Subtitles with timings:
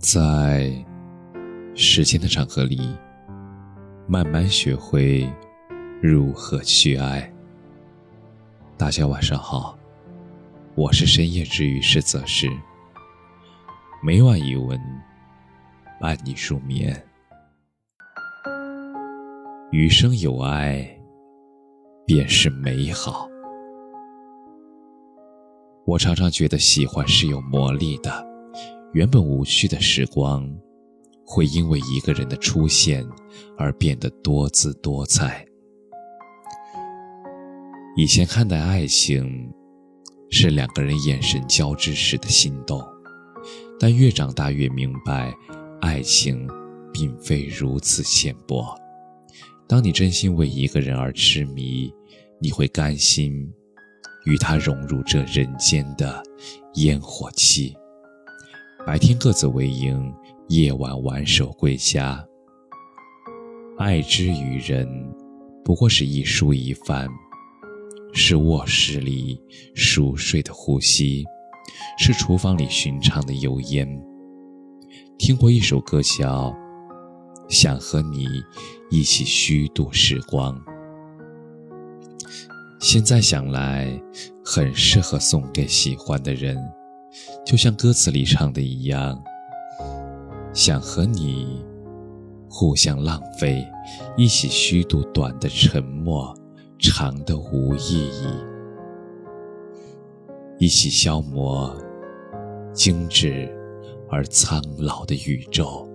[0.00, 0.72] 在
[1.74, 2.96] 时间的长河里，
[4.08, 5.30] 慢慢学会
[6.00, 7.30] 如何去爱。
[8.78, 9.78] 大家晚上好，
[10.74, 12.48] 我是深夜治愈师泽师，
[14.02, 14.80] 每晚一文
[16.00, 16.98] 伴你入眠。
[19.70, 20.98] 余生有爱，
[22.06, 23.28] 便是美好。
[25.84, 28.29] 我常常觉得喜欢是有魔力的。
[28.92, 30.48] 原本无趣的时光，
[31.24, 33.06] 会因为一个人的出现
[33.56, 35.46] 而变得多姿多彩。
[37.96, 39.52] 以前看待爱情，
[40.28, 42.82] 是两个人眼神交织时的心动，
[43.78, 45.32] 但越长大越明白，
[45.80, 46.48] 爱情
[46.92, 48.76] 并非如此浅薄。
[49.68, 51.92] 当你真心为一个人而痴迷，
[52.40, 53.48] 你会甘心
[54.24, 56.20] 与他融入这人间的
[56.74, 57.76] 烟火气。
[58.90, 60.12] 白天各自为营，
[60.48, 62.26] 夜晚挽手归家。
[63.78, 64.84] 爱之于人，
[65.64, 67.08] 不过是一蔬一饭，
[68.12, 69.40] 是卧室里
[69.76, 71.24] 熟睡的呼吸，
[71.98, 73.88] 是厨房里寻常的油烟。
[75.16, 76.48] 听过一首歌叫
[77.48, 78.42] 《想和你
[78.90, 80.52] 一起虚度时光》，
[82.80, 83.88] 现在想来，
[84.44, 86.58] 很适合送给喜欢的人。
[87.44, 89.20] 就像歌词里唱的一样，
[90.52, 91.64] 想和你
[92.48, 93.66] 互相浪费，
[94.16, 96.34] 一起虚度短的沉默，
[96.78, 98.26] 长的无意义，
[100.58, 101.76] 一起消磨
[102.72, 103.48] 精致
[104.08, 105.88] 而苍老的宇宙。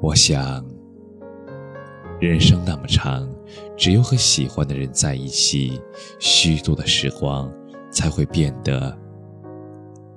[0.00, 0.64] 我想，
[2.20, 3.28] 人生那么长，
[3.76, 5.80] 只有和喜欢的人在一起，
[6.18, 7.52] 虚度的时光。
[7.92, 8.98] 才会变得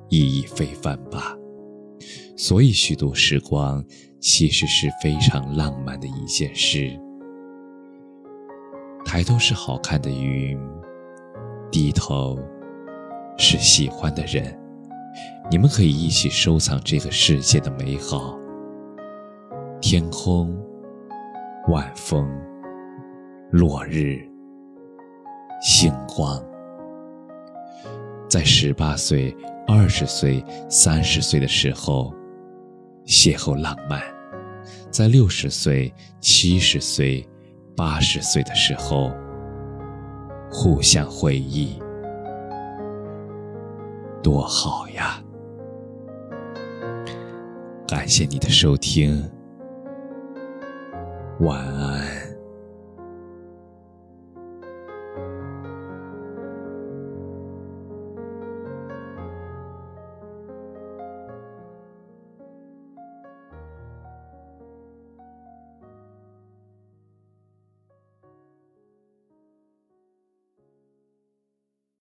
[0.10, 1.38] 意义非凡吧。
[2.38, 3.84] 所以，虚度时光
[4.20, 7.00] 其实是非常浪漫的一件事。
[9.06, 10.60] 抬头是好看的云，
[11.72, 12.38] 低头
[13.38, 14.60] 是喜欢的人。
[15.50, 18.38] 你们可以一起收藏这个世界的美好。
[19.80, 20.58] 天空、
[21.70, 22.28] 晚风、
[23.52, 24.20] 落日、
[25.62, 26.44] 星光。
[28.36, 29.34] 在十八岁、
[29.66, 32.14] 二十岁、三十岁的时候，
[33.06, 33.98] 邂逅浪漫；
[34.92, 37.26] 在六十岁、七十岁、
[37.78, 39.14] 八十岁的时候，
[40.52, 41.82] 互相回忆，
[44.22, 45.24] 多好呀！
[47.88, 49.32] 感谢你的收听，
[51.40, 52.15] 晚安。